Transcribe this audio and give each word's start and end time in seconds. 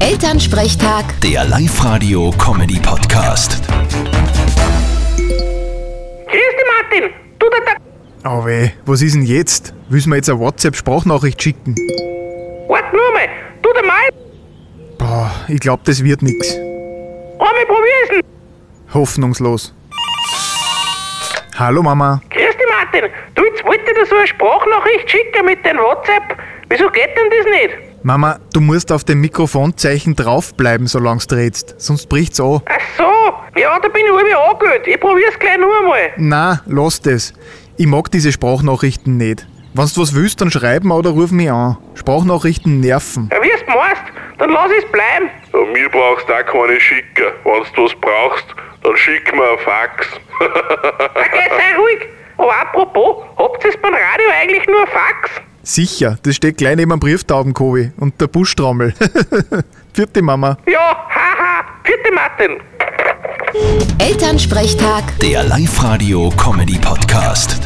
Elternsprechtag, 0.00 1.04
Der 1.22 1.44
Live-Radio-Comedy-Podcast. 1.44 3.60
Grüß 6.26 6.26
dich, 6.26 6.66
Martin. 6.80 7.10
Du, 7.38 7.46
der, 7.50 7.60
der 7.60 7.76
Oh 8.32 8.44
weh, 8.46 8.70
was 8.86 9.02
ist 9.02 9.14
denn 9.14 9.22
jetzt? 9.24 9.74
Willst 9.90 10.06
du 10.06 10.10
mir 10.10 10.16
jetzt 10.16 10.30
eine 10.30 10.38
WhatsApp-Sprachnachricht 10.40 11.40
schicken? 11.42 11.74
wart 12.68 12.90
nur 12.92 13.12
mal. 13.12 13.28
Du, 13.62 13.70
der 13.74 13.84
Mai, 13.84 14.08
Boah, 14.98 15.30
ich 15.48 15.60
glaub, 15.60 15.84
das 15.84 16.02
wird 16.02 16.22
nix. 16.22 16.54
einmal 16.56 17.66
probier's. 17.66 18.24
Hoffnungslos. 18.94 19.74
Hallo 21.58 21.82
Mama. 21.82 22.22
Grüß 22.30 22.56
dich, 22.56 22.66
Martin. 22.70 23.10
Du, 23.34 23.44
jetzt 23.44 23.62
wollte 23.64 23.84
ich 23.90 23.96
dir 23.98 24.06
so 24.06 24.16
eine 24.16 24.26
Sprachnachricht 24.26 25.10
schicken 25.10 25.44
mit 25.44 25.62
deinem 25.64 25.80
WhatsApp. 25.80 26.38
Wieso 26.70 26.88
geht 26.90 27.10
denn 27.16 27.28
das 27.30 27.44
nicht? 27.52 27.74
Mama, 28.02 28.38
du 28.54 28.60
musst 28.60 28.92
auf 28.92 29.04
dem 29.04 29.20
Mikrofonzeichen 29.20 30.16
draufbleiben, 30.16 30.86
solange 30.86 31.20
du 31.28 31.34
redst, 31.34 31.74
sonst 31.78 32.08
bricht's 32.08 32.40
an. 32.40 32.62
Ach 32.64 32.80
so. 32.96 33.60
Ja, 33.60 33.78
da 33.78 33.88
bin 33.88 34.02
ich 34.02 34.08
irgendwie 34.08 34.34
angemeldet. 34.34 34.86
Ich 34.86 34.98
probier's 35.00 35.38
gleich 35.38 35.58
nur 35.58 35.78
einmal. 35.80 36.10
Na, 36.16 36.62
lass 36.66 37.02
das. 37.02 37.34
Ich 37.76 37.86
mag 37.86 38.10
diese 38.10 38.32
Sprachnachrichten 38.32 39.18
nicht. 39.18 39.46
Wenn 39.74 39.86
du 39.86 40.00
was 40.00 40.14
willst, 40.14 40.40
dann 40.40 40.50
schreib 40.50 40.82
mir 40.82 40.94
oder 40.94 41.10
ruf 41.10 41.30
mich 41.30 41.50
an. 41.50 41.76
Sprachnachrichten 41.94 42.80
nerven. 42.80 43.28
Ja, 43.32 43.42
wie 43.42 43.48
du 43.48 43.66
meinst, 43.66 44.02
dann 44.38 44.50
lass 44.50 44.70
es 44.78 44.90
bleiben. 44.90 45.28
Ja, 45.52 45.60
mir 45.72 45.88
brauchst 45.90 46.26
du 46.26 46.32
auch 46.32 46.46
keine 46.46 46.80
schicken. 46.80 47.26
Wenn 47.44 47.62
du 47.76 47.84
was 47.84 47.94
brauchst, 48.00 48.46
dann 48.82 48.96
schick 48.96 49.34
mir 49.34 49.42
ein 49.42 49.58
Fax. 49.58 50.06
Okay, 50.40 51.50
sei 51.50 51.76
ruhig. 51.76 52.08
Aber 52.38 52.56
apropos, 52.56 53.24
habt 53.36 53.62
ihr 53.64 53.72
beim 53.82 53.92
Radio 53.92 54.26
eigentlich 54.40 54.66
nur 54.66 54.80
ein 54.80 54.86
Fax? 54.88 55.42
Sicher, 55.70 56.18
das 56.24 56.34
steht 56.34 56.56
gleich 56.56 56.74
neben 56.74 56.90
dem 56.90 56.98
Brieftaubenkobi 56.98 57.92
und 57.98 58.20
der 58.20 58.26
Buschtrommel. 58.26 58.92
Vierte 59.94 60.20
Mama. 60.20 60.58
Ja, 60.66 61.06
haha. 61.08 61.64
Vierte 61.84 62.10
Martin. 62.12 62.58
Elternsprechtag. 64.00 65.16
Der 65.20 65.44
Live-Radio-Comedy-Podcast. 65.44 67.60